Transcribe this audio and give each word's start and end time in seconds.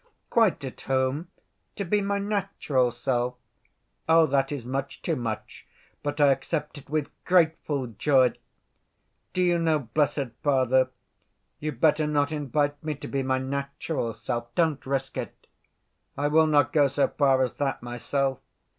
"Quite 0.31 0.65
at 0.65 0.81
home? 0.81 1.27
To 1.75 1.85
be 1.85 2.01
my 2.01 2.17
natural 2.17 2.89
self? 2.89 3.35
Oh, 4.09 4.25
that 4.25 4.51
is 4.51 4.65
much 4.65 5.03
too 5.03 5.15
much, 5.15 5.67
but 6.01 6.19
I 6.19 6.31
accept 6.31 6.79
it 6.79 6.89
with 6.89 7.11
grateful 7.23 7.85
joy. 7.85 8.33
Do 9.33 9.43
you 9.43 9.59
know, 9.59 9.77
blessed 9.77 10.31
Father, 10.41 10.89
you'd 11.59 11.79
better 11.79 12.07
not 12.07 12.31
invite 12.31 12.83
me 12.83 12.95
to 12.95 13.07
be 13.07 13.21
my 13.21 13.37
natural 13.37 14.11
self. 14.13 14.55
Don't 14.55 14.83
risk 14.87 15.17
it.... 15.17 15.45
I 16.17 16.29
will 16.29 16.47
not 16.47 16.73
go 16.73 16.87
so 16.87 17.07
far 17.07 17.43
as 17.43 17.53
that 17.57 17.83
myself. 17.83 18.39